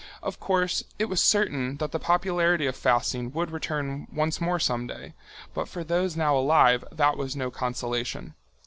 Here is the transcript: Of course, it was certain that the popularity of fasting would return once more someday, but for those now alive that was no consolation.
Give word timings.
Of 0.23 0.39
course, 0.39 0.83
it 0.97 1.05
was 1.09 1.21
certain 1.23 1.77
that 1.77 1.91
the 1.91 1.99
popularity 1.99 2.65
of 2.65 2.75
fasting 2.75 3.31
would 3.33 3.51
return 3.51 4.07
once 4.11 4.41
more 4.41 4.57
someday, 4.59 5.13
but 5.53 5.69
for 5.69 5.83
those 5.83 6.17
now 6.17 6.35
alive 6.35 6.83
that 6.91 7.17
was 7.17 7.35
no 7.35 7.51
consolation. 7.51 8.33